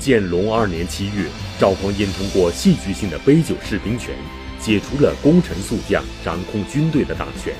[0.00, 1.26] 建隆二年七月，
[1.58, 4.14] 赵匡胤通过戏剧性的杯酒释兵权，
[4.60, 7.52] 解除了功臣宿将掌控军队的大权，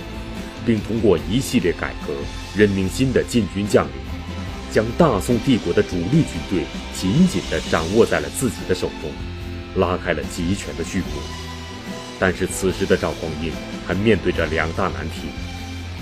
[0.65, 2.13] 并通过一系列改革，
[2.57, 3.93] 任命新的禁军将领，
[4.71, 6.65] 将大宋帝国的主力军队
[6.95, 9.11] 紧紧地掌握在了自己的手中，
[9.81, 11.07] 拉开了集权的序幕。
[12.21, 13.53] 但是此时的赵匡胤
[13.87, 15.29] 还面对着两大难题：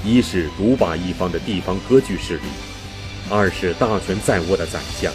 [0.04, 2.42] 一是独霸一方的地方割据势力，
[3.30, 5.12] 二是大权在握的宰相。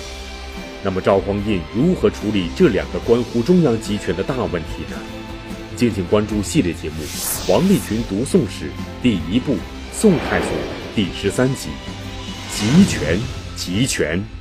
[0.84, 4.97] 那么赵匡胤如何处理这两个关乎中央集权的大问题呢？
[5.75, 7.04] 敬请关注系列节目
[7.51, 8.65] 《王立群读宋史》
[9.01, 9.54] 第一部
[9.93, 10.46] 《宋太祖》
[10.96, 11.70] 第十三集：
[12.51, 13.20] 集权，
[13.56, 14.40] 集权。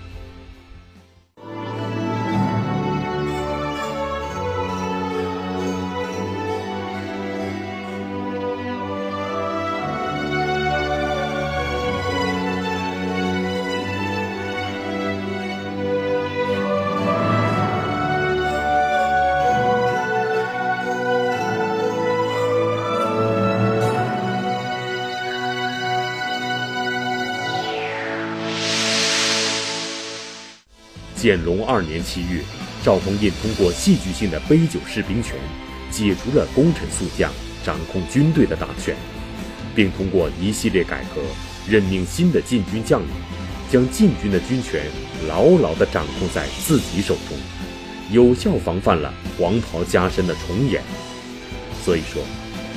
[31.21, 32.41] 建隆二年七月，
[32.83, 35.37] 赵匡胤通过戏剧性的杯酒释兵权，
[35.91, 37.31] 解除了功臣宿将
[37.63, 38.97] 掌控军队的大权，
[39.75, 41.21] 并通过一系列改革，
[41.69, 43.09] 任命新的禁军将领，
[43.71, 44.87] 将禁军的军权
[45.29, 47.37] 牢牢地掌控在自己手中，
[48.11, 50.83] 有效防范了黄袍加身的重演。
[51.85, 52.23] 所以说，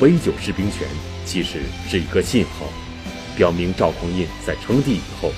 [0.01, 0.85] 杯酒释兵权
[1.25, 2.67] 其实是一个信号，
[3.37, 5.31] 表明赵匡胤在称帝以后。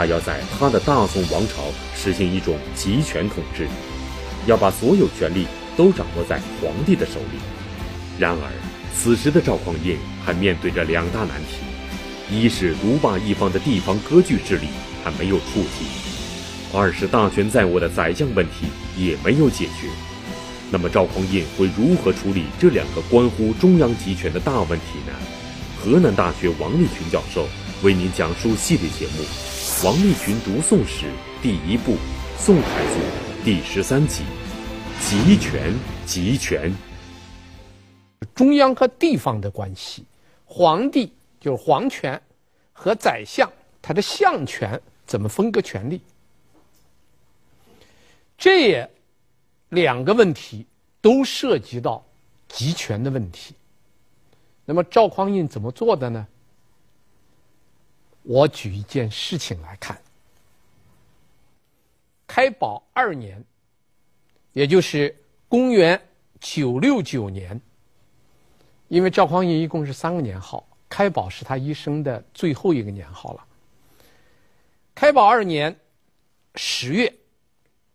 [0.00, 3.68] 他要在他的大宋王朝实行一种集权统治，
[4.46, 7.38] 要把所有权力都掌握在皇帝的手里。
[8.18, 8.50] 然而，
[8.96, 11.58] 此时的赵匡胤还面对着两大难题：
[12.34, 14.68] 一是独霸一方的地方割据势力
[15.04, 15.84] 还没有触及；
[16.72, 19.90] 二是大权在握的宰相问题也没有解决。
[20.70, 25.12] 那么，赵匡胤会如何处理这两个关乎中央集权的大问题呢？
[25.78, 27.46] 河南大学王立群教授
[27.82, 29.49] 为您讲述系列节目。
[29.82, 31.06] 王立群读宋史
[31.40, 31.92] 第一部
[32.36, 33.00] 《宋太祖》
[33.44, 34.24] 第十三集：
[35.00, 35.72] 集权，
[36.04, 36.70] 集权。
[38.34, 40.04] 中央和地方的关系，
[40.44, 41.10] 皇帝
[41.40, 42.20] 就是皇权
[42.74, 46.02] 和宰相他的相权怎么分割权力？
[48.36, 48.90] 这也
[49.70, 50.66] 两个问题
[51.00, 52.04] 都涉及到
[52.48, 53.54] 集权的问题。
[54.66, 56.26] 那么赵匡胤怎么做的呢？
[58.22, 60.00] 我举一件事情来看。
[62.26, 63.42] 开宝二年，
[64.52, 65.16] 也就是
[65.48, 66.00] 公元
[66.38, 67.60] 九六九年，
[68.88, 73.44] 因为赵匡胤一共是三个年号，开宝是他一生的最后一个年号了。
[74.94, 75.74] 开宝二年
[76.54, 77.12] 十月，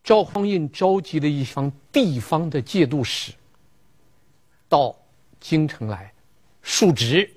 [0.04, 3.32] 赵匡胤召集了一方地方的节度使
[4.68, 4.94] 到
[5.40, 6.14] 京城来
[6.62, 7.32] 述职，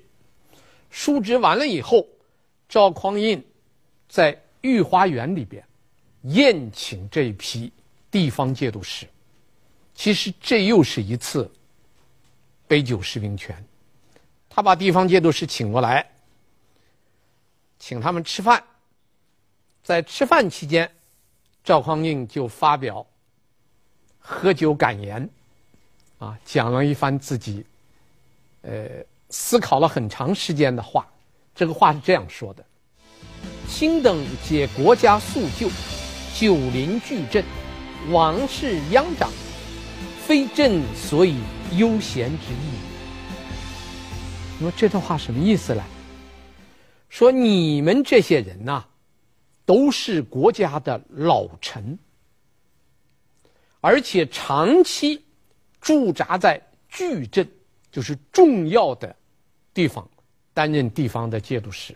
[0.89, 2.05] 述职完了以后。
[2.69, 3.43] 赵匡胤
[4.07, 5.61] 在御花园里边
[6.21, 7.73] 宴请这一批
[8.11, 9.07] 地方节度使，
[9.95, 11.51] 其实这又是一次
[12.67, 13.65] 杯酒释兵权。
[14.47, 16.07] 他把地方节度使请过来，
[17.79, 18.63] 请他们吃饭。
[19.81, 20.91] 在吃饭期间，
[21.63, 23.05] 赵匡胤就发表
[24.19, 25.27] 喝酒感言，
[26.19, 27.65] 啊，讲了一番自己
[28.61, 28.87] 呃
[29.29, 31.07] 思考了很长时间的话。
[31.59, 32.63] 这个话是这样说的
[33.67, 35.67] ：“卿等皆国家宿旧，
[36.33, 37.43] 久临巨镇，
[38.11, 39.29] 王室央长，
[40.25, 41.35] 非朕所以
[41.75, 42.79] 优贤之意。”
[44.57, 45.83] 那么这段话什么意思呢？
[47.09, 48.85] 说你们这些人呐、
[49.65, 51.99] 都是国家的老臣，
[53.81, 55.25] 而且长期
[55.81, 57.45] 驻扎在巨镇，
[57.91, 59.13] 就是重要的
[59.73, 60.09] 地方。
[60.59, 61.95] 担任地方的节度使，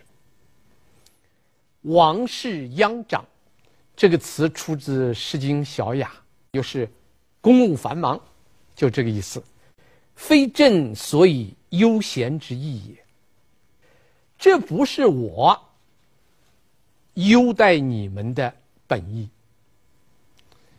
[1.82, 3.22] 王氏央长，
[3.94, 6.10] 这个词出自《诗经·小雅》，
[6.56, 6.88] 就是
[7.42, 8.18] 公务繁忙，
[8.74, 9.44] 就这个意思。
[10.14, 13.04] 非朕所以优贤之意也。
[14.38, 15.60] 这不是我
[17.12, 18.50] 优待你们的
[18.86, 19.28] 本意。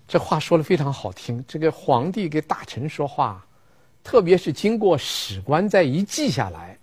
[0.08, 1.46] 这话说的非常好听。
[1.48, 3.46] 这个皇帝给大臣说话，
[4.04, 6.76] 特别是经过史官再一记下来。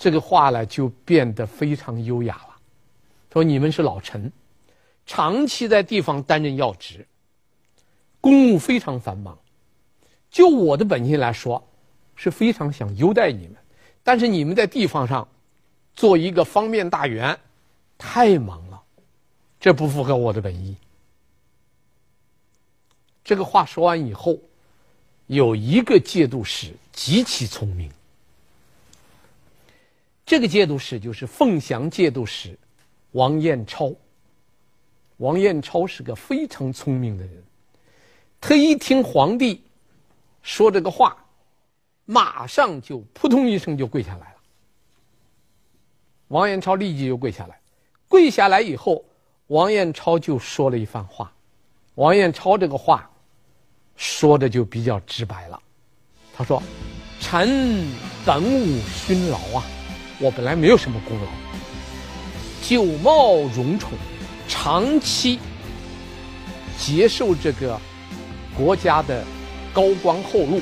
[0.00, 2.56] 这个话呢，就变得非常优雅了。
[3.30, 4.32] 说你们是老臣，
[5.04, 7.06] 长期在地方担任要职，
[8.18, 9.38] 公务非常繁忙。
[10.30, 11.68] 就我的本心来说，
[12.16, 13.56] 是非常想优待你们，
[14.02, 15.28] 但是你们在地方上
[15.94, 17.38] 做一个方面大员，
[17.98, 18.82] 太忙了，
[19.60, 20.74] 这不符合我的本意。
[23.22, 24.38] 这个话说完以后，
[25.26, 27.92] 有一个节度使极其聪明。
[30.30, 32.56] 这个节度使就是凤翔节度使
[33.10, 33.92] 王彦超。
[35.16, 37.42] 王彦超是个非常聪明的人，
[38.40, 39.60] 他一听皇帝
[40.40, 41.16] 说这个话，
[42.04, 44.36] 马上就扑通一声就跪下来了。
[46.28, 47.60] 王彦超立即就跪下来，
[48.06, 49.04] 跪下来以后，
[49.48, 51.32] 王彦超就说了一番话。
[51.96, 53.10] 王彦超这个话
[53.96, 55.60] 说的就比较直白了，
[56.32, 56.62] 他说
[57.18, 57.84] ：“臣
[58.24, 59.64] 本无勋劳啊，
[60.20, 61.26] 我本来没有什么功劳，
[62.62, 63.90] 久冒荣宠。”
[64.52, 65.38] 长期
[66.76, 67.80] 接受这个
[68.52, 69.24] 国家的
[69.72, 70.60] 高官厚禄，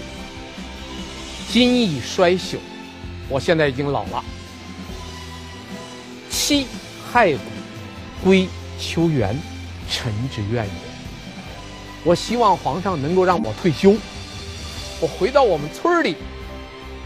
[1.50, 2.58] 今已衰朽，
[3.30, 4.22] 我现在已经老了。
[6.28, 6.66] 妻
[7.10, 7.40] 骸骨
[8.22, 8.46] 归
[8.78, 9.34] 丘园，
[9.90, 10.72] 臣之愿也。
[12.04, 13.96] 我希望皇上能够让我退休，
[15.00, 16.14] 我回到我们村里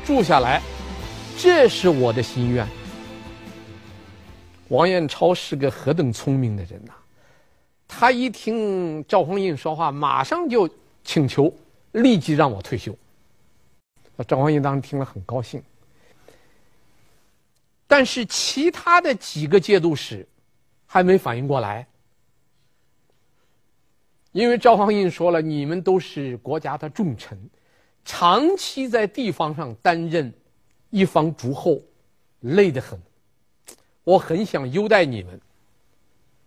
[0.04, 0.60] 住下来，
[1.38, 2.67] 这是我的心愿。
[4.69, 6.93] 王彦超是个何等聪明的人呐！
[7.87, 10.69] 他一听赵匡胤说话，马上就
[11.05, 11.55] 请求
[11.93, 12.96] 立即让我退休。
[14.26, 15.62] 赵匡胤当时听了很高兴，
[17.87, 20.26] 但是其他的几个节度使
[20.87, 21.87] 还没反应过来，
[24.31, 27.38] 因为赵匡胤说了：“你们都是国家的重臣，
[28.05, 30.32] 长期在地方上担任
[30.93, 31.83] 一方诸侯，
[32.39, 32.97] 累得很。”
[34.05, 35.41] 我很想优待你们，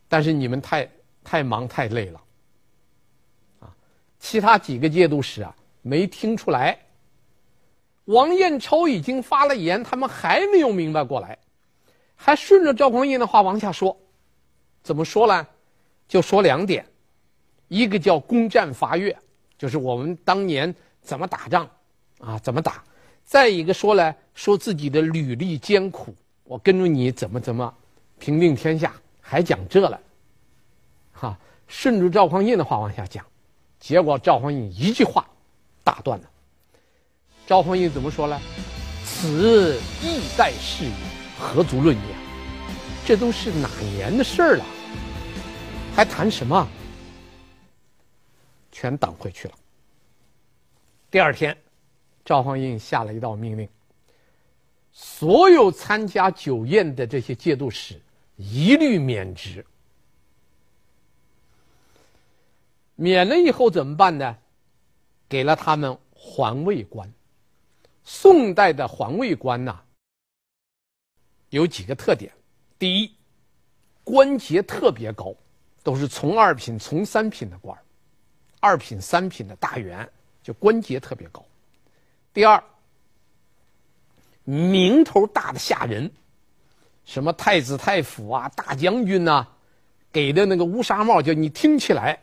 [0.10, 0.90] 但是你们太
[1.24, 2.22] 太忙太累了，
[3.62, 3.74] 啊！
[4.20, 6.78] 其他几个节度使啊没听出来，
[8.06, 11.38] 王彦超已经发了言，他们还没有明白过来，
[12.14, 13.98] 还顺着赵匡胤的话往下说，
[14.84, 15.48] 怎么说呢？
[16.10, 16.86] 就说两点，
[17.70, 19.18] 一个叫攻战伐越，
[19.58, 21.70] 就是我们当年怎么打仗，
[22.20, 22.84] 啊怎么打；
[23.26, 26.16] 再一个说呢，说自己的履历艰苦。
[26.44, 27.74] 我跟着你怎么怎么
[28.20, 30.00] 平定天下，还讲这了，
[31.12, 31.38] 哈，
[31.68, 33.26] 顺着赵匡胤的话往下讲，
[33.80, 35.28] 结果赵匡胤一句话
[35.84, 36.30] 打断了。
[37.48, 38.40] 赵匡胤怎么说呢？
[39.04, 40.92] 此易代事也，
[41.40, 42.16] 何足论也？
[43.08, 44.66] 这都是哪年的事儿了，
[45.96, 46.68] 还谈什么？
[48.72, 49.54] 全挡回去了。
[51.10, 51.56] 第二天，
[52.26, 53.70] 赵匡胤下了一道命令。
[54.92, 58.02] 所有参加酒宴的这些节度使
[58.36, 59.66] 一律免职。
[62.96, 64.38] 免了以后怎么办呢？
[65.28, 67.12] 给了他们环卫官。
[68.06, 69.82] 宋代的环卫官呐，
[71.50, 72.32] 有几个特点：
[72.80, 73.12] 第一，
[74.04, 75.36] 官阶特别高，
[75.84, 77.78] 都是从二品、从三品的官，
[78.60, 80.08] 二品、三品的大员
[80.42, 81.42] 就官阶特别高；
[82.36, 82.62] 第二。
[84.44, 86.12] 名头大的吓人，
[87.04, 89.48] 什么太子太傅啊、大将军呐、
[90.12, 92.20] 给的那个乌纱帽，就你听起来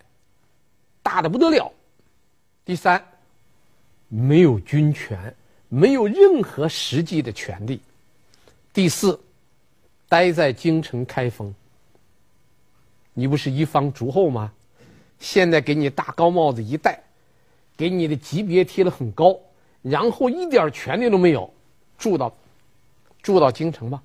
[1.02, 1.72] 大的不得了。
[2.64, 3.04] 第三，
[4.06, 5.34] 没有军权，
[5.68, 7.80] 没有任何实际的权利。
[8.72, 9.18] 第四，
[10.08, 11.52] 待在京城开封。
[13.14, 14.52] 你不是一方诸侯吗？
[15.18, 17.02] 现在给你大高帽子一戴，
[17.76, 19.36] 给你的级别提得很高，
[19.82, 21.52] 然后一点权力都没有。
[21.98, 22.34] 住到，
[23.22, 24.02] 住到京城吧。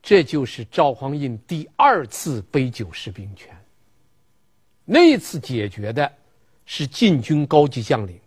[0.00, 3.54] 这就是赵匡胤第二次杯酒释兵权。
[4.84, 6.10] 那次解决的
[6.64, 8.20] 是禁军高级将领，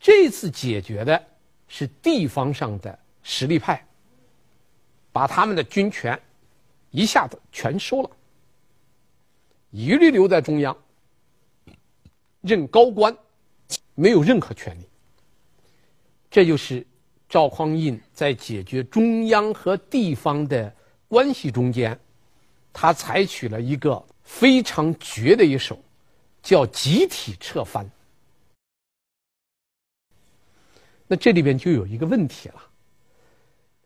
[0.00, 1.24] 这次解决的
[1.68, 3.86] 是地方上的实力派，
[5.12, 6.20] 把他们的军权
[6.90, 8.10] 一下子全收了，
[9.70, 10.76] 一律留在中央，
[12.40, 13.16] 任高官，
[13.94, 14.84] 没有任何权力。
[16.30, 16.86] 这就是
[17.28, 20.74] 赵匡胤在解决中央和地方的
[21.08, 21.98] 关系中间，
[22.72, 25.78] 他采取了一个非常绝的一手，
[26.42, 27.88] 叫集体撤藩。
[31.06, 32.70] 那这里边就有一个问题了：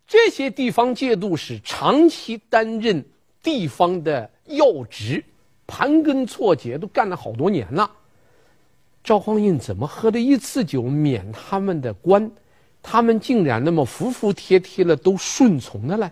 [0.06, 3.04] 这些地方节度使长期担任
[3.42, 5.24] 地方的要职，
[5.66, 7.90] 盘根错节，都干了好多年了。
[9.06, 12.28] 赵匡胤怎么喝了一次酒免他们的官，
[12.82, 16.10] 他们竟然那么服服帖帖的都顺从了嘞？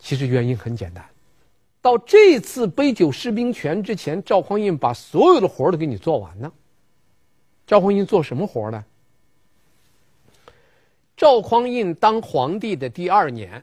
[0.00, 1.08] 其实原因很简单，
[1.80, 6.52] 到这次杯酒释兵权之前，赵匡胤把所有的活都给你做完了。
[7.64, 8.84] 赵匡胤做什么活呢？
[11.16, 13.62] 赵匡胤当皇帝的第二年，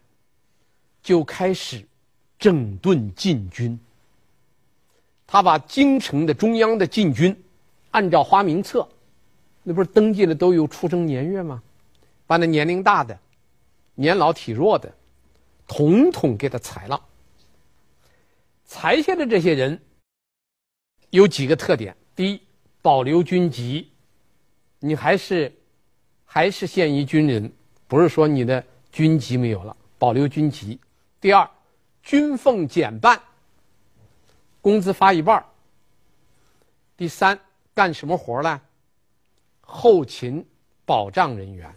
[1.04, 1.86] 就开始
[2.40, 3.78] 整顿禁军。
[5.28, 7.36] 他把京城的中央的禁军，
[7.92, 8.88] 按照花名册，
[9.64, 11.62] 那不是登记的都有出生年月吗？
[12.28, 13.18] 把那年龄大的、
[13.94, 14.92] 年老体弱的，
[15.68, 17.00] 统统给他裁了。
[18.66, 19.80] 裁下的这些人
[21.12, 22.42] 有几个特点：第一，
[22.82, 23.92] 保留军籍，
[24.80, 25.54] 你还是
[26.26, 27.52] 还是现役军人，
[27.88, 30.80] 不是说你的军籍没有了，保留军籍；
[31.22, 31.48] 第二，
[32.02, 33.22] 军俸减半，
[34.66, 35.40] 工资发一半；
[36.98, 37.40] 第三，
[37.76, 38.60] 干什么活呢？
[39.62, 40.44] 后勤
[40.88, 41.72] 保障人员，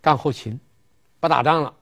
[0.00, 0.58] 干后勤，
[1.20, 1.74] 不打仗了。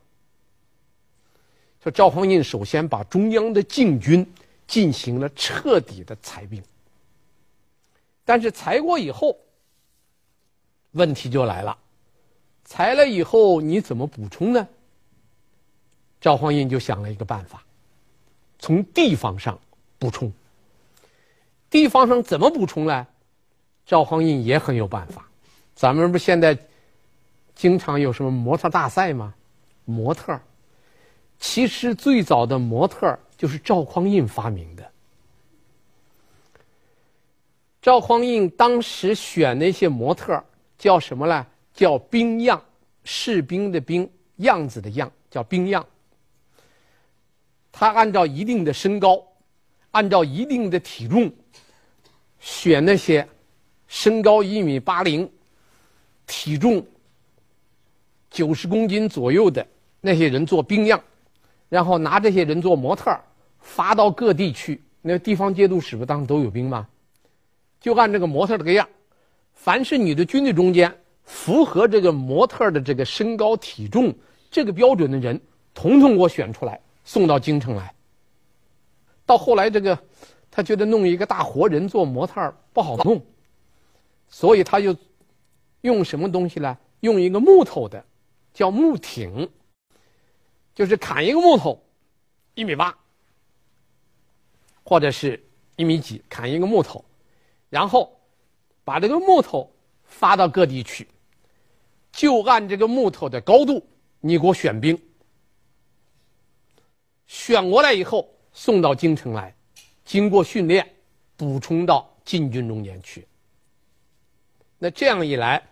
[1.80, 4.28] 说赵匡胤首先把中央的禁军
[4.66, 6.60] 进行了彻底的裁兵，
[8.24, 9.38] 但是裁过以后，
[10.90, 11.78] 问题就来了，
[12.64, 14.66] 裁了以后你怎么补充呢？
[16.20, 17.64] 赵匡胤就想了一个办法，
[18.58, 19.56] 从地方上
[20.04, 20.30] 补充。
[21.70, 23.06] 地方上怎么补充呢？
[23.86, 25.26] 赵匡胤也很有办法。
[25.74, 26.58] 咱们不现在
[27.54, 29.32] 经常有什么模特大赛吗？
[29.86, 30.38] 模特。
[31.38, 34.90] 其实最早的模特就是赵匡胤发明的。
[37.80, 40.44] 赵匡胤当时选那些模特
[40.76, 41.46] 叫什么呢？
[41.72, 42.62] 叫兵样，
[43.04, 44.06] 士兵的兵，
[44.36, 45.86] 样子的样，叫兵样。
[47.72, 49.20] 他按照一定的身高，
[49.94, 51.32] 按照一定的体重，
[52.40, 53.26] 选那些
[53.86, 55.30] 身高一米八零、
[56.26, 56.84] 体重
[58.28, 59.64] 九十公斤左右的
[60.00, 61.00] 那些人做兵样。
[61.68, 63.16] 然后拿这些人做模特，
[63.60, 64.82] 发到各地去。
[65.00, 66.86] 那地方节度使不当都有兵吗？
[67.80, 68.88] 就按这个模特这个样，
[69.52, 74.12] 凡是你的军队中间符合这个模特的这个身高体重
[74.50, 75.40] 这个标准的人，
[75.72, 77.94] 统统给我选出来，送到京城来。
[79.26, 79.98] 到后来，这个
[80.50, 83.20] 他觉得弄一个大活人做模特不好弄，
[84.28, 84.96] 所以他就
[85.82, 86.76] 用什么东西呢？
[87.00, 88.04] 用一个木头的，
[88.52, 89.48] 叫木挺。
[90.74, 91.80] 就是砍一个木头，
[92.54, 92.98] 一米八，
[94.82, 95.40] 或者是
[95.76, 97.04] 一米几，砍一个木头，
[97.70, 98.12] 然后
[98.82, 101.06] 把这个木头发到各地去，
[102.10, 103.86] 就按这个木头的高度，
[104.18, 105.00] 你给我选兵，
[107.28, 109.54] 选过来以后送到京城来，
[110.04, 110.88] 经过训练，
[111.36, 113.26] 补充到禁军中间去。
[114.78, 115.62] 那这样一来，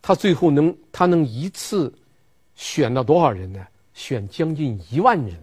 [0.00, 1.92] 他最后能他能一次
[2.54, 3.66] 选到多少人呢？
[3.94, 5.36] 选将近一万人，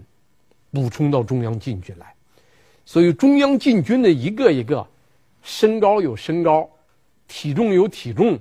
[0.71, 2.13] 补充到中央禁军来，
[2.85, 4.85] 所以中央禁军的一个一个，
[5.41, 6.69] 身高有身高，
[7.29, 8.37] 体重有体重，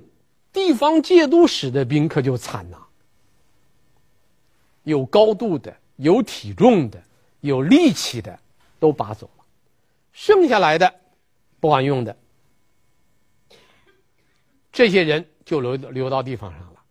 [0.51, 2.87] 地方节度使的兵可就惨了，
[4.83, 7.01] 有高度的，有体重的，
[7.41, 8.39] 有力气的，
[8.79, 9.43] 都拔走了，
[10.11, 10.91] 剩下来的
[11.59, 12.17] 不管用的，
[14.71, 16.81] 这些人就留留到地方上了，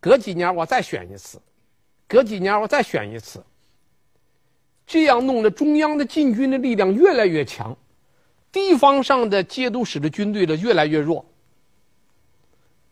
[0.00, 1.40] 隔几年我再选一次。
[2.08, 3.42] 隔几年我再选一次，
[4.86, 7.74] 这样弄得中央的禁军的力量越来越强，
[8.50, 11.24] 地方上的节度使的军队的越来越弱，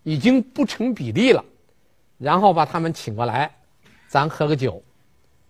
[0.05, 1.45] 已经不成比例了。
[2.17, 3.55] 然后把他们请过来，
[4.09, 4.83] 咱喝个酒，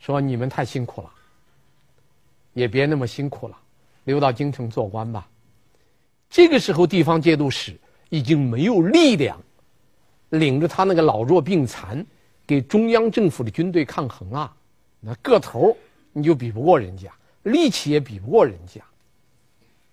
[0.00, 1.12] 说你们太辛苦了，
[2.52, 3.57] 也别那么辛苦了，
[4.04, 5.28] 留到京城做官吧。
[6.28, 7.78] 这个时候，地方节度使
[8.09, 9.40] 已经没有力量，
[10.30, 12.04] 领着他那个老弱病残。
[12.47, 14.52] 给中央政府的军队抗衡啊，
[14.99, 15.76] 那个头
[16.12, 17.09] 你就比不过人家，
[17.45, 18.80] 力气也比不过人家，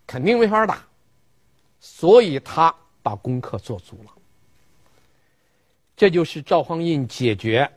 [0.08, 0.84] 肯定没法打。
[1.80, 2.74] 所以他
[3.04, 4.12] 把功课做足了。
[5.96, 7.72] 这就是赵匡胤解决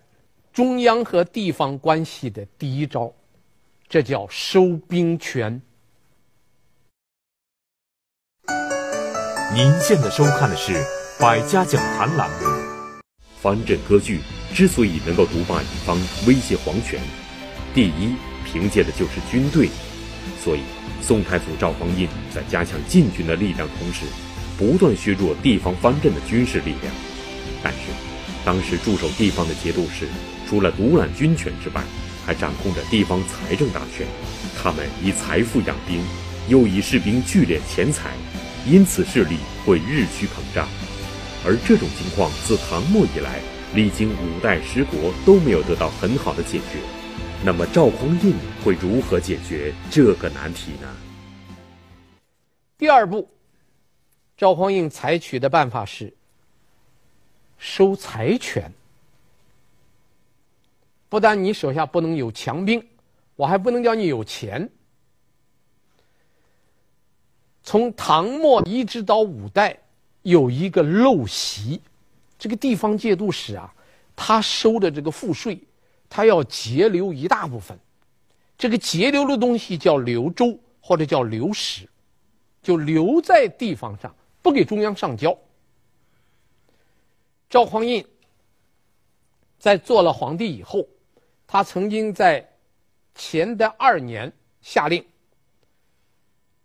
[0.51, 3.13] 中央和地方关系的第一招，
[3.91, 5.61] 这叫收兵权。
[9.53, 10.73] 您现在收看的是
[11.19, 12.37] 《百家讲坛》栏目。
[13.43, 14.21] 藩镇割据
[14.55, 17.01] 之所以能够独霸一方、威胁皇权，
[17.75, 19.69] 第一凭借的就是军队。
[20.41, 20.61] 所以，
[21.03, 24.07] 宋太祖赵匡胤在加强禁军的力量同时，
[24.57, 26.95] 不断削弱地方藩镇的军事力量。
[27.61, 27.79] 但是，
[28.45, 30.07] 当时驻守地方的节度使，
[30.49, 31.83] 除了独揽军权之外，
[32.25, 34.07] 还掌控着地方财政大权。
[34.63, 36.05] 他们以财富养兵，
[36.49, 38.11] 又以士兵聚敛钱财，
[38.67, 40.69] 因此势力会日趋膨胀。
[41.45, 43.41] 而这种情况自唐末以来，
[43.75, 46.79] 历经五代十国都没有得到很好的解决。
[47.43, 50.89] 那么赵匡胤会如何解决这个难题呢？
[52.77, 53.31] 第二步，
[54.37, 56.13] 赵匡胤采取的办法是
[57.57, 58.71] 收财权。
[61.11, 62.83] 不但你手下不能有强兵，
[63.37, 64.71] 我还不能叫你有钱。
[67.63, 69.79] 从唐末一直到五代，
[70.23, 71.83] 有一个陋习，
[72.39, 73.75] 这个地方节度使啊，
[74.15, 75.61] 他收的这个赋税，
[76.09, 77.79] 他要截留一大部分，
[78.57, 81.89] 这个截留的东西叫留州或者叫留史，
[82.63, 85.37] 就留在地方上，不给中央上交。
[87.49, 88.07] 赵匡胤
[89.59, 90.87] 在做了皇帝以后，
[91.53, 92.49] 他曾经在
[93.13, 95.05] 干的二年下令。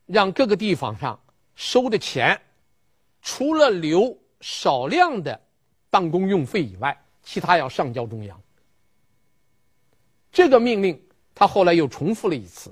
[0.05, 1.19] 让各个地方上
[1.55, 2.39] 收的钱，
[3.23, 5.41] 除了留少量的
[5.89, 8.39] 办公用费以外，其他要上交中央。
[10.31, 11.01] 这个命令
[11.33, 12.71] 他后来又重复了一次。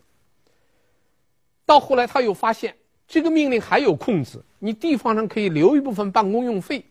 [1.66, 2.78] 到后来他又发现
[3.08, 6.86] 这个命令还有空子，你地方上可以留一部分办公用费，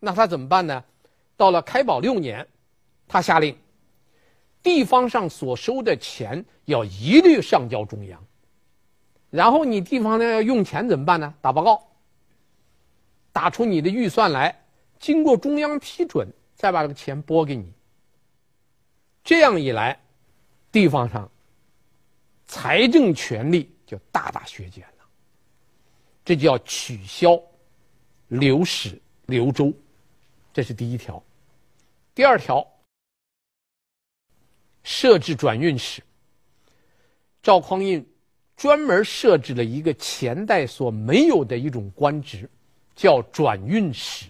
[0.00, 0.82] 那他怎么办呢？
[1.36, 2.48] 到了开宝六年，
[3.06, 3.54] 他下令，
[4.64, 8.20] 地方上所收的钱要一律上交中央。
[9.30, 11.32] 然后你地方呢要用钱怎么办呢？
[11.40, 11.86] 打报告，
[13.30, 14.64] 打出你的预算来，
[14.98, 17.72] 经过中央批准，再把这个钱拨给你。
[19.22, 20.00] 这样一来，
[20.72, 21.30] 地方上
[22.46, 25.04] 财政权力就大大削减了。
[26.24, 27.38] 这就叫取消
[28.28, 29.72] 留史留州，
[30.52, 31.22] 这是第一条。
[32.14, 32.66] 第二条，
[34.84, 36.00] 设置转运使。
[37.42, 38.06] 赵匡胤。
[38.56, 42.48] 专门设置了一个前代所没有的一种官职，
[42.94, 44.26] 叫转运使。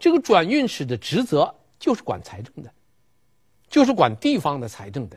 [0.00, 2.68] 这个转运使的职责就是管财政的，
[3.68, 5.16] 就是管地方的财政的。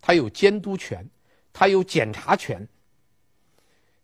[0.00, 1.06] 他有监督权，
[1.52, 2.66] 他有检查权。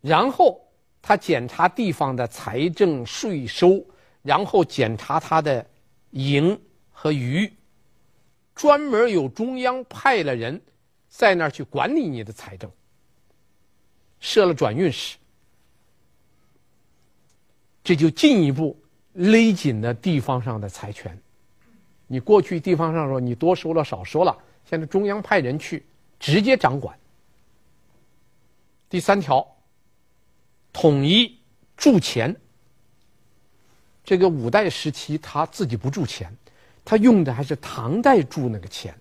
[0.02, 0.60] 然后
[1.00, 3.82] 他检查地方的财政税收，
[4.20, 5.66] 然后检查他的
[6.10, 7.50] 盈和余。
[8.54, 10.60] 专门有中央派了人
[11.08, 12.70] 在那儿去管理你的财政。
[14.20, 15.18] 设了转运使，
[17.82, 18.74] 这就进一步
[19.12, 21.20] 勒紧了地方上的财权。
[22.06, 24.36] 你过去地方上说你多收了少收了，
[24.68, 25.84] 现在中央派人去
[26.18, 26.98] 直接掌管。
[28.88, 29.46] 第三条，
[30.72, 31.38] 统一
[31.76, 32.34] 铸钱。
[34.04, 36.34] 这个五代时期他自己不铸钱，
[36.84, 38.94] 他用的还是唐代铸那个钱。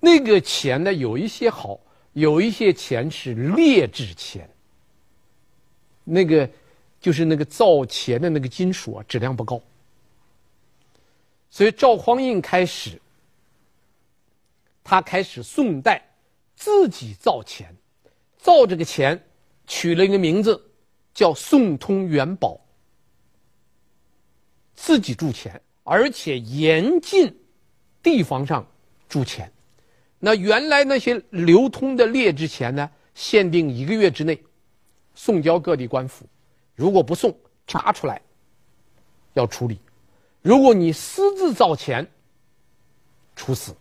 [0.00, 1.80] 那个钱呢，有一些好。
[2.12, 4.48] 有一些钱是劣质钱，
[6.02, 6.48] 那个
[6.98, 9.60] 就是那个造钱的那个金属啊，质量不高。
[11.50, 12.98] 所以赵匡胤开始，
[14.82, 16.02] 他开始宋代
[16.54, 17.76] 自己造钱，
[18.38, 19.22] 造这个钱
[19.66, 20.58] 取了一个名字
[21.12, 22.58] 叫宋通元宝，
[24.74, 27.32] 自己铸钱，而且严禁
[28.02, 28.66] 地方上
[29.08, 29.50] 铸钱。
[30.18, 34.42] 那原来那些流通的劣质钱呢，限定一个月之内
[35.14, 36.26] 送交各地官府，
[36.74, 38.20] 如果不送，查出来
[39.34, 39.78] 要处理。
[40.42, 42.06] 如果你私自造钱，
[43.36, 43.76] 处死。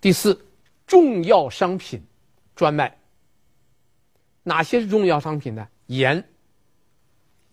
[0.00, 0.44] 第四，
[0.86, 2.02] 重要商品
[2.56, 2.98] 专卖。
[4.42, 5.68] 哪些是重要商品呢？
[5.86, 6.24] 盐、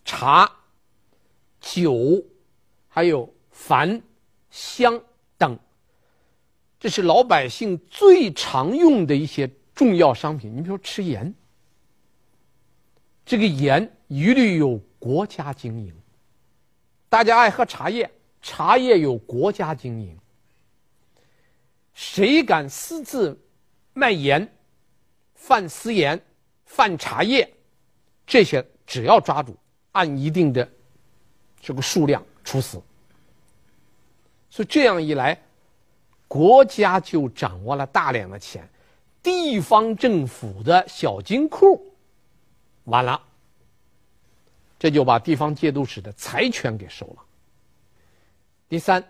[0.06, 0.50] 茶、
[1.60, 2.24] 酒，
[2.98, 4.02] 还有矾、
[4.50, 5.00] 香
[5.38, 5.56] 等。
[6.80, 10.50] 这是老百姓最常用的一些重要商品。
[10.52, 11.32] 你比如说吃盐，
[13.24, 15.94] 这个盐一律有国家经营。
[17.08, 18.10] 大家爱喝茶叶，
[18.42, 20.18] 茶叶有国家经营。
[21.94, 23.40] 谁敢私自
[23.94, 24.52] 卖盐、
[25.36, 26.20] 贩私盐、
[26.66, 27.48] 贩茶叶，
[28.26, 29.56] 这些只要抓住，
[29.92, 30.68] 按一定的
[31.62, 32.82] 这个数量处死。
[34.50, 35.38] 所以这样一来。
[36.30, 38.68] 国家就掌握了大量的钱，
[39.24, 41.82] 地方政府的小金库
[42.84, 43.24] 完了，
[44.78, 47.24] 这就把地方节度使的财权给收了。
[48.68, 49.02] 第三，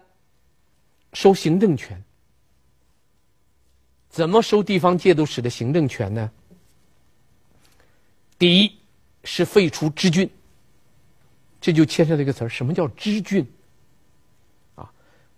[1.14, 2.00] 收行政权。
[4.10, 6.32] 怎么收地方节度使的行政权呢？
[8.38, 8.78] 第一
[9.24, 10.30] 是废除知郡，
[11.60, 13.46] 这就牵涉到一个词儿，什么叫知郡？
[14.76, 14.90] 啊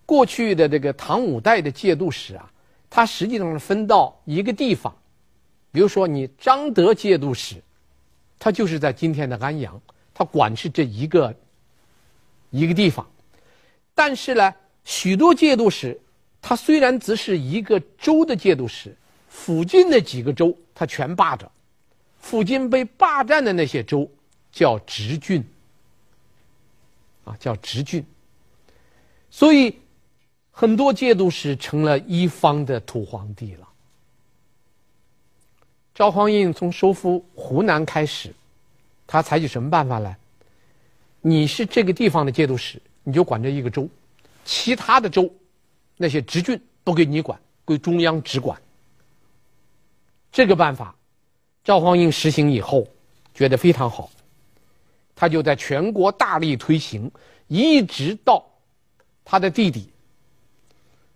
[0.06, 2.52] 过去的这个唐五代的节度使啊，
[2.90, 4.96] 他实际上是分到一个地方，
[5.72, 7.62] 比如说你彰德节度使，
[8.40, 9.80] 他就是在今天的安阳，
[10.14, 11.34] 他管是这一个
[12.50, 13.06] 一个地方。
[13.94, 14.54] 但是呢，
[14.84, 16.00] 许多节度使，
[16.42, 18.96] 他虽然只是一个州的节度使，
[19.28, 21.52] 附近的几个州他全霸着，
[22.20, 24.10] 附近被霸占的那些州
[24.52, 25.44] 叫直郡，
[27.30, 28.04] 啊，叫直郡，
[29.30, 29.78] 所以。
[30.52, 33.70] 很多节度使成了一方的土皇帝了。
[35.96, 38.36] 赵匡胤从收复湖南开始，
[39.08, 40.14] 他采取什么办法呢？
[41.22, 43.88] 你是这个地方的节度使，你就管这一个州，
[44.44, 45.34] 其他的州
[45.96, 48.62] 那些直郡不归你管，归中央直管。
[50.30, 50.94] 这个办法，
[51.64, 52.86] 赵匡胤实行以后
[53.34, 54.12] 觉得非常好，
[55.20, 57.12] 他就在全国大力推行，
[57.48, 58.50] 一直到
[59.26, 59.92] 他的弟弟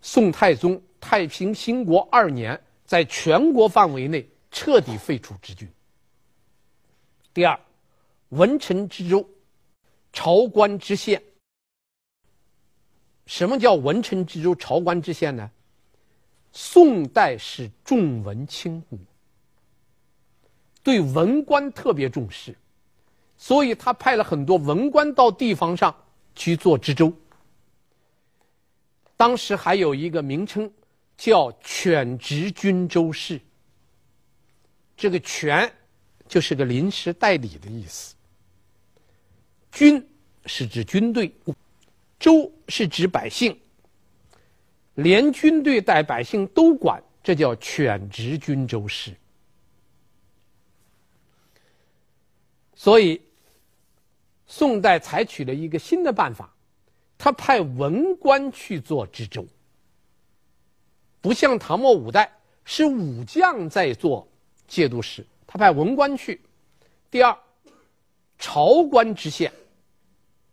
[0.01, 5.71] 宋太宗太平兴国二年，在全国范围内彻底废除知郡。
[7.33, 7.57] 第二，
[8.27, 9.25] 文臣知州。
[10.11, 11.23] 朝官知县，
[13.25, 15.49] 什么叫文臣知州、朝官知县呢？
[16.51, 18.99] 宋代是重文轻武，
[20.83, 22.53] 对文官特别重视，
[23.43, 25.93] 所以他派了很多文官到地方上
[26.33, 27.11] 去做知州。
[29.17, 30.71] 当时还有一个名称
[31.17, 33.41] 叫犬职军州事，
[34.95, 35.69] 这个“犬”
[36.25, 38.15] 就是个临时代理的意思。
[39.73, 40.01] 军
[40.45, 41.29] 是指军队，
[42.17, 43.59] 州是指百姓，
[44.93, 49.13] 连军队带百姓都管，这叫犬职军州事。
[52.73, 53.21] 所以，
[54.55, 56.53] 宋代采取了一个新的办法，
[57.17, 59.43] 他派文官去做知州，
[61.21, 62.31] 不像唐末五代
[62.63, 64.27] 是武将在做
[64.67, 66.39] 节度使，他派文官去。
[67.09, 67.35] 第二，
[68.37, 69.51] 朝官知县。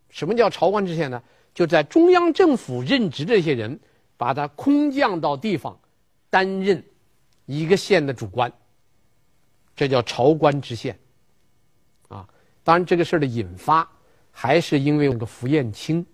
[0.08, 1.22] 什么叫朝官知县呢？
[1.52, 3.78] 就在中央政府任职这些人，
[4.16, 5.78] 把他空降到地方，
[6.30, 6.82] 担任
[7.44, 8.50] 一个县的主官。
[9.76, 10.98] 这叫朝官知县。
[12.62, 13.88] 当然这个事儿的引发
[14.30, 16.04] 还是因为那个福彦卿，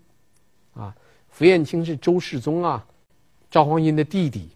[0.75, 0.95] 啊，
[1.29, 2.85] 福彦卿是周世宗啊，
[3.51, 4.49] 赵匡胤的弟弟，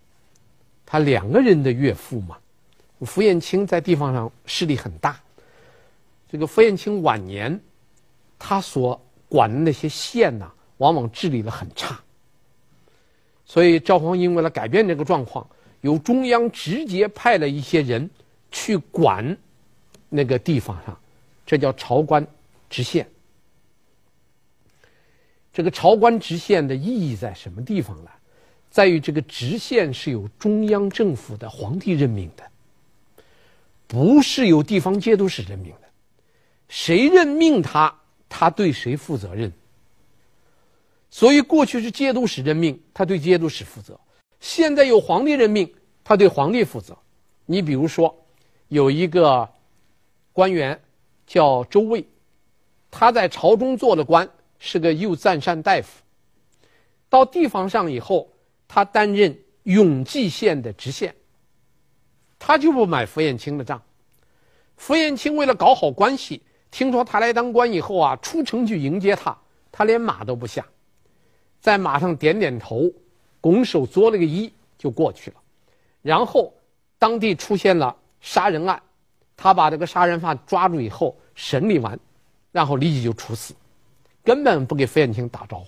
[0.87, 2.39] 他两个人的岳父嘛。
[3.01, 5.19] 福彦卿在地方上势力很大。
[6.31, 7.59] 这个符彦卿晚年，
[8.39, 11.99] 他所管的那些县呐，往往治理的很差。
[13.45, 15.49] 所以赵匡胤为了改变这个状况，
[15.81, 18.09] 由中央直接派了一些人
[18.51, 19.37] 去管
[20.09, 20.97] 那个地方上，
[21.51, 22.25] 这叫朝官
[22.69, 23.09] 知县。
[25.53, 28.11] 这个朝官知县的意义在什么地方呢？
[28.71, 32.49] 在于这个知县是由中央政府的皇帝任命的，
[33.89, 35.89] 不是由地方节度使任命的。
[36.69, 37.93] 谁任命他？
[38.29, 39.53] 他对谁负责任？
[41.11, 43.97] 所以过去是节度使任命，他对节度使负责；
[44.39, 46.97] 现在有皇帝任命，他对皇帝负责。
[47.45, 48.25] 你比如说，
[48.69, 49.51] 有一个
[50.33, 50.81] 官员
[51.31, 52.05] 叫周卫，
[52.91, 56.03] 他在朝中做了官，是个右赞善大夫。
[57.09, 58.29] 到地方上以后，
[58.67, 61.15] 他担任永济县的知县，
[62.37, 63.81] 他就不买符彦卿的账。
[64.77, 66.43] 符彦卿为了搞好关系。
[66.73, 69.39] 听说他来当官以后啊，出城去迎接他，
[69.71, 70.67] 他连马都不下，
[71.61, 72.91] 在马上点点头，
[73.41, 75.37] 拱手作了个揖就过去了。
[76.03, 76.53] 然后
[76.99, 78.83] 当地出现了杀人案，
[79.43, 81.99] 他把这个杀人犯抓住以后审理完，
[82.53, 83.55] 然后立即就处死，
[84.23, 85.67] 根本不给符彦卿打招呼。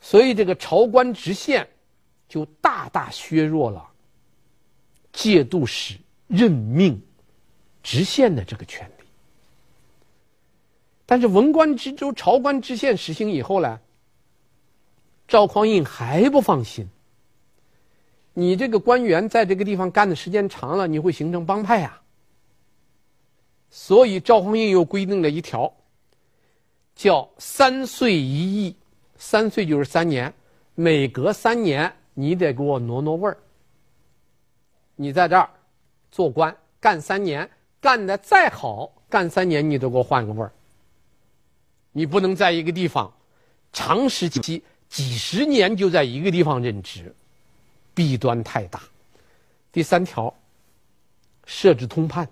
[0.00, 1.68] 所以这个朝官知县
[2.28, 3.84] 就大大削弱了
[5.12, 7.02] 节度使任命。
[7.80, 9.04] 知县的这个权利，
[11.06, 13.80] 但是文官知州、朝官知县实行以后呢，
[15.26, 16.86] 赵匡胤还不放心。
[18.38, 22.00] 你这个官员在这个地方干的时间长了，你会形成帮派啊。
[23.68, 25.74] 所以赵匡胤又规定了一条，
[26.94, 28.76] 叫三岁一役，
[29.16, 30.32] 三岁就是三年，
[30.76, 33.36] 每隔三年你得给我挪挪位儿。
[34.94, 35.50] 你在这儿
[36.12, 37.50] 做官干三年。
[37.80, 40.52] 干的再好，干三年你都给我换个位儿。
[41.90, 43.12] 你不能在一个地方
[43.72, 47.14] 长时期几十年就在一个地方任职，
[47.98, 48.80] 弊端太大。
[49.72, 50.32] 第三条，
[51.46, 52.28] 设置通判。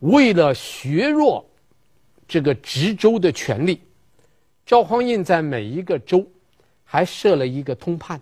[0.00, 1.48] 为了削弱
[2.28, 3.80] 这个知州的权力，
[4.66, 6.28] 赵匡胤在每一个州
[6.84, 8.20] 还设了一个通判，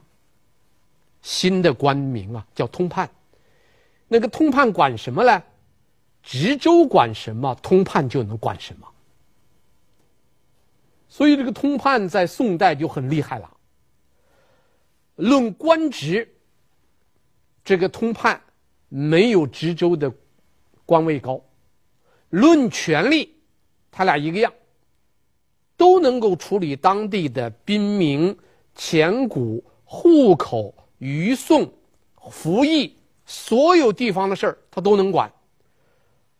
[1.23, 3.11] 新的官名啊，叫通判。
[4.07, 5.43] 那个通判管什么呢？
[6.23, 8.87] 知州管什么，通判就能管什么。
[11.09, 13.51] 所以这个通判在宋代就很厉害了。
[15.17, 16.29] 论官职，
[17.65, 18.41] 这个通判
[18.89, 20.13] 没有知州的
[20.85, 21.41] 官位高；
[22.31, 23.35] 论权力，
[23.91, 24.53] 他俩一个样，
[25.77, 28.37] 都能够处理当地的兵民、
[28.75, 31.73] 钱谷、户口、渔讼、
[32.31, 32.97] 服役。
[33.27, 35.33] 所有地方的事儿他都能管，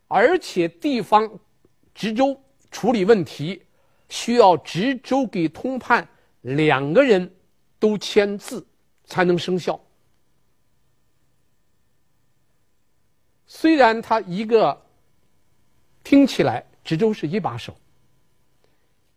[0.07, 1.39] 而且地方
[1.95, 2.39] 直州
[2.71, 3.63] 处理问题
[4.11, 6.07] 需要直州给通判
[6.43, 7.34] 两个人
[7.85, 8.67] 都签字
[9.05, 9.79] 才能生效。
[13.45, 14.81] 虽然他一个
[16.03, 17.77] 听起来知州是一把手，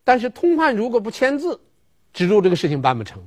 [0.03, 1.57] 但是通判如果不签字，
[2.11, 3.25] 知州这个事情办不成。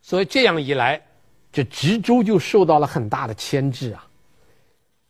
[0.00, 1.06] 所以这样一来，
[1.52, 4.08] 这知州就受到了很大的牵制啊。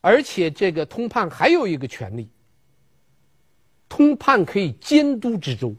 [0.00, 2.28] 而且这个通判还有一个权利，
[3.88, 5.72] 通判可以监督知州。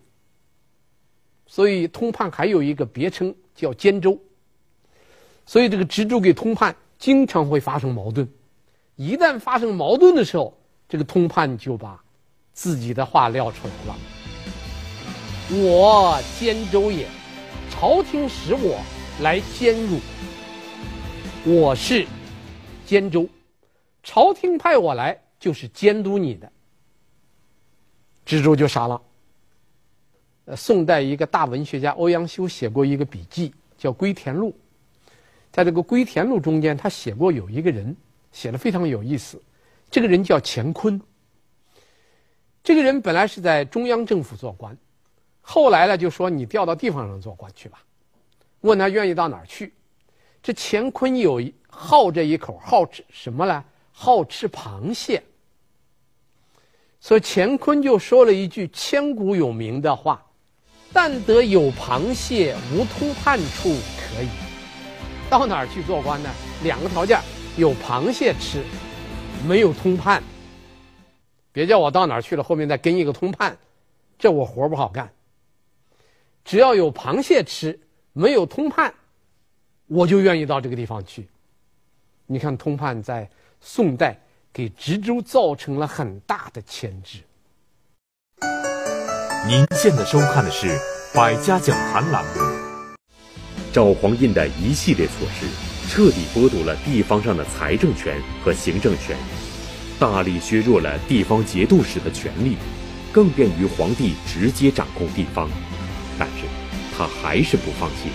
[1.51, 4.17] 所以通判还有一个别称叫监州。
[5.45, 8.25] 所以这个知州给通判经常会发生矛盾，
[8.95, 12.01] 一旦发生矛盾的时候，这个通判就把
[12.53, 13.99] 自己的话撂出来了
[15.51, 17.05] ：“我监州也，
[17.69, 18.79] 朝廷使我。”
[19.21, 19.99] 来监汝，
[21.43, 22.07] 我是
[22.85, 23.27] 监州，
[24.01, 26.49] 朝廷派我来就是监督你的。
[28.25, 28.99] 知州就傻了。
[30.55, 34.49] 宋代一个大文学家欧阳修写过一个笔记，叫《归田录》。
[35.51, 37.95] 在这个《归田录》中间，他写过有一个人，
[38.31, 39.41] 写的非常有意思。
[39.89, 40.99] 这个人叫乾坤。
[42.63, 44.77] 这个人本来是在中央政府做官，
[45.41, 47.83] 后来呢就说你调到地方上做官去吧。
[48.61, 49.73] 问他愿意到哪儿去？
[50.43, 53.63] 这乾坤有好这一口，好吃什么呢？
[53.91, 55.21] 好吃螃蟹。
[56.99, 60.23] 所以乾坤就说了一句千古有名的话
[60.93, 64.29] ：“但得有螃蟹，无通判处可以。”
[65.29, 66.29] 到哪儿去做官呢？
[66.63, 67.19] 两个条件：
[67.57, 68.63] 有螃蟹吃，
[69.47, 70.21] 没有通判。
[71.51, 73.57] 别叫我到哪儿去了，后面再跟一个通判，
[74.17, 75.11] 这我活不好干。
[76.43, 77.79] 只要有螃蟹吃。
[78.13, 78.93] 没有通判，
[79.87, 81.29] 我就愿意到这个地方去。
[82.25, 83.29] 你看，通判在
[83.61, 84.19] 宋代
[84.51, 87.19] 给直州造成了很大的牵制。
[89.47, 90.67] 您现在收看的是
[91.15, 92.31] 《百家讲坛》栏目。
[93.73, 95.47] 赵匡胤的一系列措施，
[95.89, 99.17] 彻底剥夺了地方上的财政权和行政权，
[99.99, 102.55] 大力削弱了地方节度使的权力，
[103.11, 105.49] 更便于皇帝直接掌控地方。
[106.19, 106.45] 但是，
[106.95, 108.11] 他还是不放弃，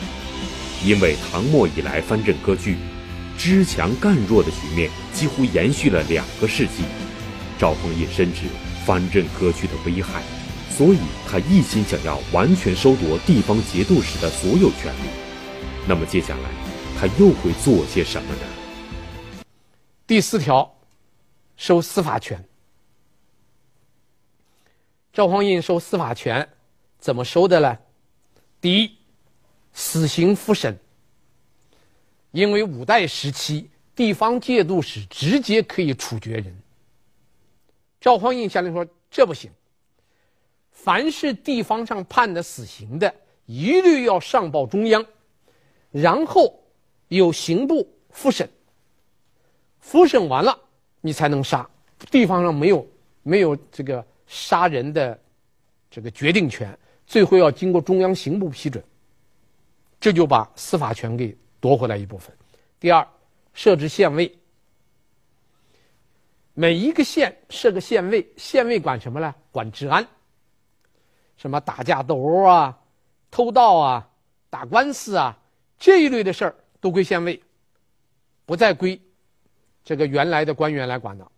[0.88, 2.76] 因为唐末以来藩镇割据，
[3.36, 6.84] 知强干弱的局面几乎延续了两个世纪。
[7.58, 8.42] 赵匡胤深知
[8.86, 10.22] 藩镇割据的危害，
[10.76, 15.08] 所以他一心想要完全收夺地方节度使的所有权力。
[15.88, 16.50] 那么接下来
[16.98, 19.42] 他又会做些什么呢？
[20.06, 20.70] 第四条，
[21.56, 22.44] 收司法权。
[25.14, 26.46] 赵匡胤收司法权，
[26.98, 27.78] 怎么收的呢？
[28.60, 28.98] 第一，
[29.72, 30.78] 死刑复审。
[32.32, 36.54] 因为五代时期地方节度使直接可以处决人。
[37.98, 39.50] 赵匡胤下令说：“这不行，
[40.86, 43.12] 凡是地方上判的死刑的，
[43.46, 45.04] 一律要上报中央，
[45.90, 46.62] 然后
[47.08, 48.48] 由刑部复审。
[49.80, 50.56] 复审完了，
[51.00, 51.68] 你才能杀。
[52.08, 52.88] 地方上没有
[53.24, 55.20] 没有这个杀人的
[55.90, 56.72] 这个决定权。”
[57.04, 58.80] 最后要经过中央刑部批准，
[59.98, 62.32] 这就把司法权给夺回来一部分。
[62.78, 63.04] 第二，
[63.54, 64.32] 设置县尉，
[66.54, 69.34] 每一个县设个县尉，县尉管什么呢？
[69.50, 70.06] 管治安，
[71.36, 72.78] 什么打架斗殴啊、
[73.30, 74.08] 偷盗啊、
[74.50, 75.38] 打官司啊
[75.78, 77.42] 这一类的事儿都归县尉，
[78.44, 79.00] 不再归
[79.84, 81.30] 这个原来的官员来管了。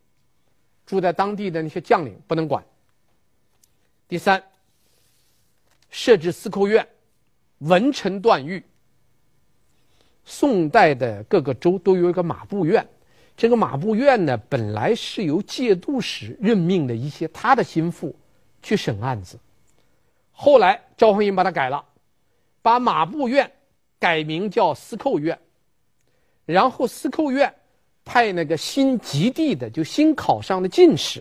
[0.86, 2.64] 住在当地的那些将领不能管。
[4.08, 4.42] 第三。
[5.90, 6.86] 设置司寇院，
[7.60, 8.62] 文臣断狱。
[10.26, 12.86] 宋代的各个州都有一个马步院，
[13.34, 18.14] 这个马步院呢，本来是由节度使任命的一些他的心腹
[18.62, 19.38] 去审案子，
[20.40, 21.84] 后来赵匡胤把它改了，
[22.62, 23.50] 把马步院
[23.98, 25.36] 改名叫司寇院，
[26.46, 27.52] 然后司寇院
[28.04, 31.20] 派那个新及第的，就新考上的进士，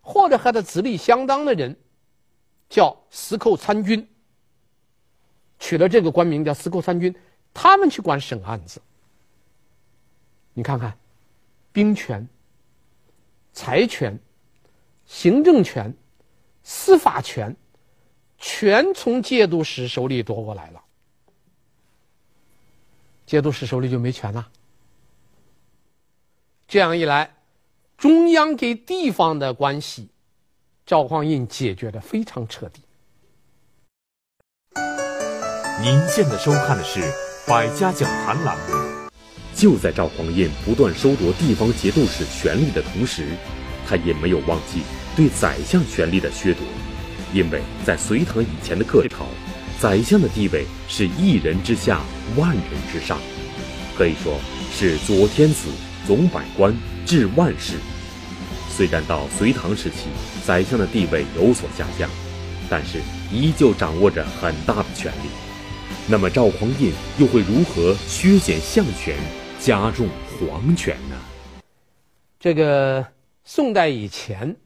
[0.00, 1.76] 或者和他资历相当的人。
[2.70, 4.06] 叫司寇参军，
[5.58, 7.14] 取了这个官名叫司寇参军，
[7.54, 8.78] 他们去管审案子。
[10.52, 10.94] 你看看，
[11.72, 12.28] 兵权、
[13.54, 14.18] 财权、
[15.06, 15.90] 行政权、
[16.62, 17.56] 司法权，
[18.38, 20.82] 全从节度使手里夺过来了。
[23.26, 24.48] 节度使手里就没权了。
[26.66, 27.34] 这样一来，
[27.96, 30.08] 中央给地方的关系。
[30.86, 32.80] 赵匡胤解决的非常彻底。
[35.82, 37.00] 您现在收看的是
[37.46, 39.10] 《百家讲坛》栏目。
[39.54, 43.26] 就在赵匡胤不断收夺地方节度使权力的同时，
[43.86, 44.82] 他也没有忘记
[45.14, 46.62] 对宰相权力的削夺。
[47.32, 49.26] 因为在隋唐以前的各朝，
[49.78, 52.00] 宰相的地位是一人之下，
[52.36, 53.18] 万人之上，
[53.96, 54.38] 可以说
[54.72, 55.68] 是左天子，
[56.06, 57.74] 总百官，治万事。
[58.70, 60.08] 虽然到隋唐时期，
[60.44, 62.08] 宰相的地位有所下降，
[62.70, 62.98] 但是
[63.30, 65.28] 依旧掌握着很大的权力。
[66.06, 69.16] 那么赵匡胤又会如何削减相权，
[69.60, 70.08] 加重
[70.40, 71.16] 皇权呢？
[72.40, 73.04] 这个
[73.44, 74.56] 宋代以前，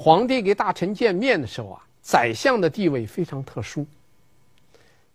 [0.00, 3.84] 皇帝给大臣见面的时候啊，宰相的地位非常特殊。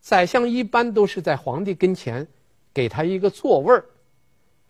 [0.02, 2.28] 宰相一般都是在皇帝跟前，
[2.74, 3.86] 给他一个座位儿，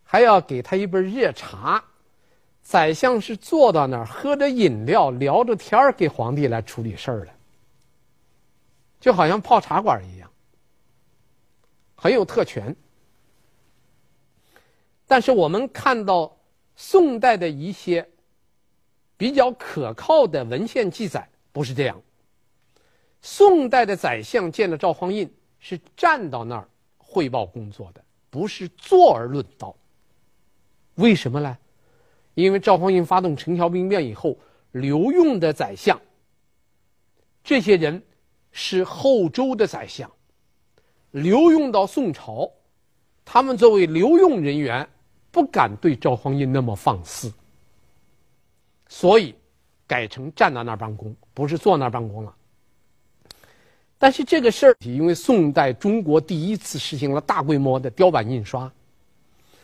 [0.03, 1.83] 还要给他一杯热茶。
[2.61, 7.33] 宰相是坐到那儿喝着饮料，聊着天儿，给皇帝来处理事儿的，
[8.99, 10.29] 就好像泡茶馆一样，
[11.95, 12.75] 很有特权。
[15.07, 16.37] 但是我们看到
[16.75, 18.07] 宋代的一些
[19.17, 22.01] 比较可靠的文献记载，不是这样。
[23.21, 29.75] 宋代的宰相见了赵匡胤，是站到那儿汇报工作的，不是坐而论道。
[30.95, 31.57] 为什么呢？
[32.33, 34.37] 因为赵匡胤发动陈桥兵变以后，
[34.71, 36.01] 留用的宰相，
[37.43, 38.01] 这些人
[38.51, 40.11] 是后周的宰相，
[41.11, 42.51] 留用到宋朝，
[43.23, 44.87] 他们作为留用人员，
[45.31, 47.31] 不敢对赵匡胤那么放肆，
[48.93, 49.33] 所以
[49.87, 52.35] 改成站到那儿办公，不是坐那儿办公了。
[53.97, 58.71] 但是这个事儿，因为宋代中国第一次实行了大规模的雕版印刷，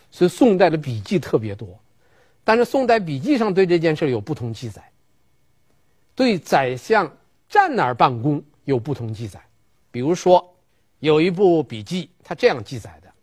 [0.10, 1.80] 所以宋代的笔记特别多。
[2.44, 4.82] 但是宋代笔记上对这件事有不同记载，
[6.16, 7.16] 对宰相
[7.48, 9.40] 站哪儿办公有不同记载。
[9.92, 10.44] 比如说，
[10.98, 13.14] 有一部笔记，他这样记载的：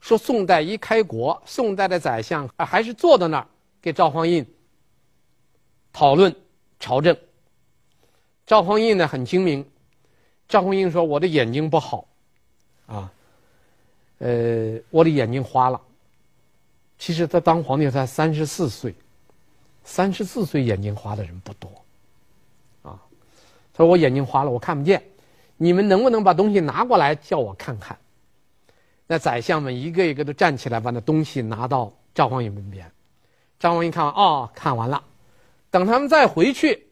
[0.00, 3.46] 说宋代一开国，宋代的宰相还是坐在那儿
[3.82, 4.46] 给赵匡胤
[5.92, 6.34] 讨论
[6.78, 7.16] 朝政。
[8.46, 9.64] 赵匡胤呢很精明，
[10.48, 12.06] 赵匡胤说：“我的眼睛不好，
[12.86, 13.12] 啊，
[14.18, 15.80] 呃，我的眼睛花了。”
[16.98, 18.94] 其实他当皇帝才三十四岁，
[19.84, 21.70] 三十四岁眼睛花的人不多，
[22.82, 23.00] 啊，
[23.72, 25.02] 他说我眼睛花了，我看不见，
[25.56, 27.96] 你们能不能把东西拿过来叫我看看？
[29.06, 32.90] 那宰相们一个一个都站起来，把那东西拿到赵匡胤身边。
[33.58, 35.02] 赵匡胤看完，哦，看完了，
[35.70, 36.88] 等他们再回去，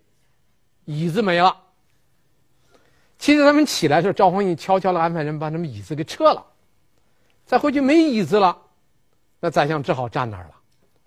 [0.85, 1.57] 椅子没了。
[3.19, 6.47] 其实他们起来的时候，赵匡胤悄悄的安排人把他们椅子给撤了，
[7.45, 8.57] 再回去没椅子了。
[9.41, 10.55] 那宰相只好站那儿了，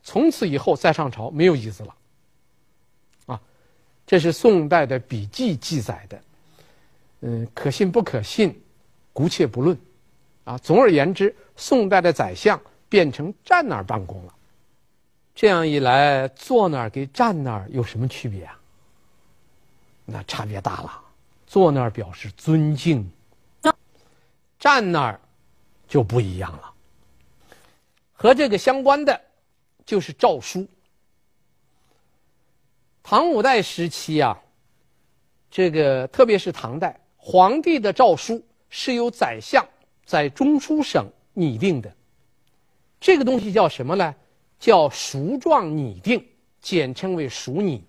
[0.03, 1.95] 从此以后再上朝没有椅子了。
[3.27, 3.41] 啊，
[4.05, 6.21] 这是宋代的笔记记载的，
[7.21, 8.61] 嗯，可信不可信，
[9.13, 9.77] 姑且不论。
[10.43, 14.33] 啊，总而言之，宋代的宰相变成站那儿办公了。
[15.41, 18.59] 这样一来，坐那儿跟站那儿有什么区别啊？
[20.05, 21.01] 那差别大了。
[21.47, 23.11] 坐那儿表示尊敬，
[24.59, 25.19] 站那儿
[25.87, 26.71] 就不一样了。
[28.13, 29.19] 和这个相关的，
[29.83, 30.67] 就是诏书。
[33.01, 34.39] 唐五代时期啊，
[35.49, 39.67] 这个特别是唐代，皇帝的诏书是由宰相
[40.05, 41.91] 在中书省拟定的。
[42.99, 44.13] 这个东西叫什么呢？
[44.61, 46.23] 叫熟状拟定，
[46.61, 47.83] 简称为熟拟。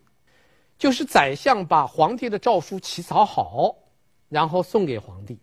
[0.78, 3.76] 就是宰相把皇帝的诏书起草好，
[4.30, 5.38] 然后送给皇帝。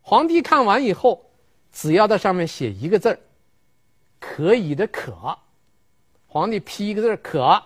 [0.00, 1.28] 皇帝看完以后，
[1.72, 3.18] 只要在上面写一个字儿。
[4.20, 5.36] 可以的可，
[6.28, 7.60] 皇帝批一个字可，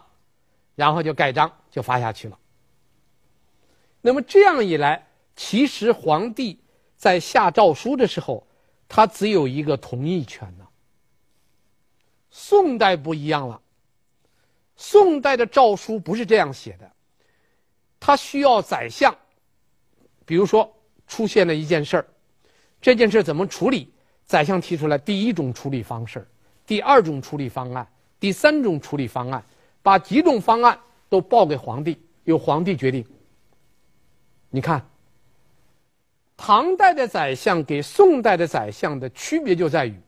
[0.74, 2.38] 然后就盖章就发下去了。
[4.00, 5.06] 那么这样一来，
[5.36, 6.58] 其实皇帝
[6.96, 8.46] 在下诏书的时候，
[8.88, 10.65] 他只有一个同意权呢。
[12.38, 13.58] 宋代不一样了，
[14.76, 16.92] 宋代的诏书不是这样写的，
[17.98, 19.16] 他需要宰相，
[20.26, 20.70] 比如说
[21.08, 22.06] 出现了一件事儿，
[22.78, 23.90] 这件事怎么处理？
[24.26, 26.28] 宰相提出来第一种处理方式。
[26.66, 27.88] 第二种处理方案，
[28.20, 29.42] 第三种处理方案，
[29.82, 30.78] 把几种方案
[31.08, 33.02] 都报给皇帝，由皇帝决定。
[34.50, 34.86] 你看，
[36.36, 39.98] 唐代的宰相给宋代的宰相的区别就在于，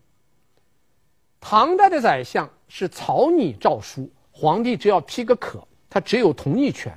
[1.40, 6.92] 唐代的宰相是草拟诏书，皇帝只要批个可，他只有同意权。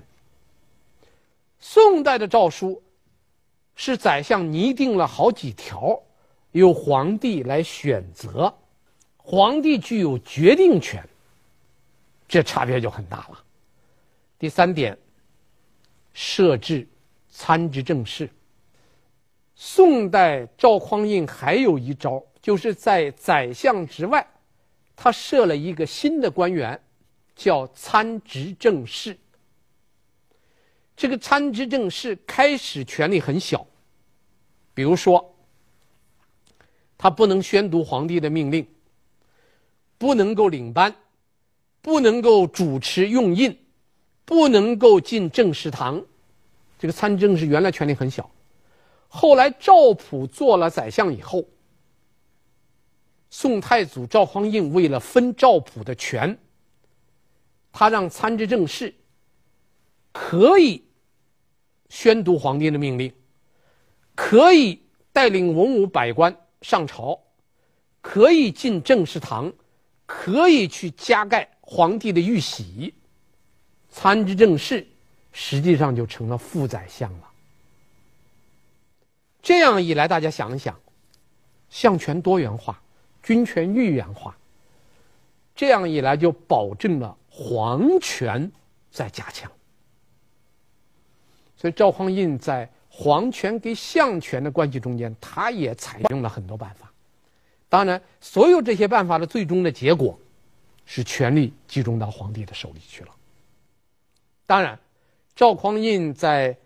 [1.60, 2.82] 宋代的诏书
[3.76, 6.02] 是宰相拟定了好几条，
[6.52, 8.54] 由皇帝来选择。
[9.18, 11.08] 皇帝具有决定权，
[12.28, 13.44] 这差别就很大了。
[14.40, 14.98] 第三点，
[16.14, 16.88] 设置
[17.30, 18.28] 参知政事。
[19.56, 24.28] 宋代赵匡胤还有一招就是在宰相之外，
[25.04, 26.80] 他设了一个新的官员，
[27.36, 29.18] 叫参知政事。
[30.96, 33.66] 这个参知政事开始权力很小，
[34.76, 35.36] 比如说，
[37.00, 38.68] 他不能宣读皇帝的命令，
[39.98, 40.96] 不能够领班，
[41.82, 43.58] 不能够主持用印，
[44.24, 46.00] 不能够进政事堂。
[46.78, 48.30] 这个参政事原来权力很小，
[49.08, 51.44] 后来赵普做了宰相以后，
[53.32, 56.38] 宋太祖赵匡胤为了分赵普的权，
[57.72, 58.94] 他让参知政事
[60.12, 60.86] 可以。
[61.90, 63.14] 宣读皇帝的命令，
[64.16, 67.20] 可以带领文武百官上朝，
[68.00, 69.52] 可以进政事堂，
[70.06, 72.94] 可以去加盖皇帝的玉玺。
[73.90, 74.88] 参知政事
[75.34, 77.30] 实际上就成了副宰相了。
[79.42, 80.80] 这样一来，大家想一想，
[81.70, 82.82] 相权多元化，
[83.22, 84.36] 军权愈元化。
[85.56, 88.52] 这样一来，就保证了皇权
[88.90, 89.52] 在加强。
[91.56, 96.92] 所以赵匡胤在皇权跟相权的关系中间，他也采用了很多办法。
[97.70, 100.18] 当然，所有这些办法的最终的结果，
[100.86, 103.10] 是权力集中到皇帝的手里去了。
[104.46, 104.78] 当然，
[105.36, 106.58] 赵匡胤在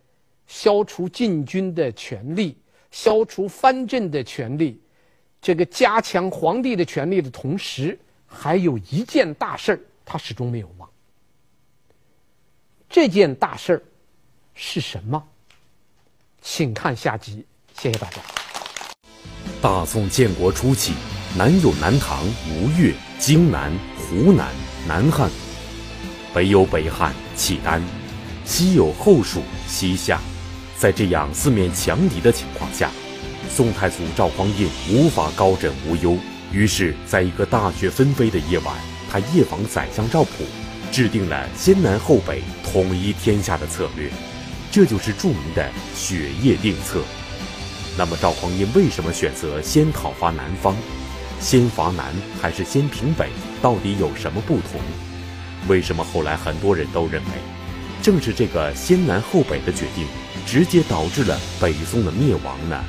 [0.48, 2.58] 消除禁军的权力、
[2.90, 4.80] 消除藩镇的权力、
[5.46, 10.90] 这个加强皇帝的权力的同时，还有一件大事儿，他始终没有忘。
[12.90, 13.82] 这件大事儿。
[14.56, 15.24] 是什么？
[16.42, 17.46] 请看下集，
[17.78, 18.20] 谢谢大家。
[19.62, 20.96] 大宋建国初期，
[21.38, 24.52] 南有南唐、吴越、荆南、湖南、
[24.88, 25.30] 南汉，
[26.34, 27.84] 北有北汉、契丹，
[28.46, 30.20] 西有后蜀、西夏。
[30.76, 32.90] 在这样四面强敌的情况下，
[33.50, 36.18] 宋太祖赵匡胤无法高枕无忧，
[36.52, 38.76] 于是，在一个大雪纷飞的夜晚，
[39.10, 40.44] 他夜访宰相赵普，
[40.92, 44.10] 制定了先南后北、统一天下的策略。
[44.72, 47.02] 这就是著名的雪夜定策。
[47.98, 50.76] 那么赵匡胤为什么选择先讨伐南方？
[51.40, 53.30] 先伐南还是先平北？
[53.62, 54.82] 到底有什么不同？
[55.70, 57.32] 为什么后来很多人都认为，
[58.02, 60.06] 正是这个先南后北的决定，
[60.46, 62.84] 直接导致了北宋的灭亡呢？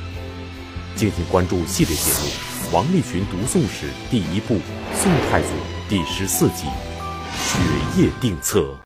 [0.97, 2.27] 敬请关注系列节目
[2.73, 4.55] 《王立群读宋史》第一部
[4.95, 5.47] 《宋太祖》
[5.87, 6.65] 第十四集
[7.37, 8.61] 《雪夜定策》。